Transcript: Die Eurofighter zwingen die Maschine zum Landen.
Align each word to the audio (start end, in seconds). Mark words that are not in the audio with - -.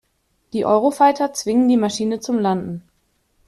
Die 0.53 0.65
Eurofighter 0.65 1.31
zwingen 1.31 1.67
die 1.67 1.77
Maschine 1.77 2.19
zum 2.19 2.39
Landen. 2.39 2.89